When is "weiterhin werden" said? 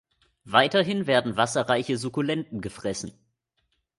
0.49-1.37